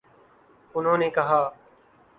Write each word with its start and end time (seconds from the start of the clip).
انہوں 0.75 0.97
نے 0.97 1.09
کہا 1.09 1.41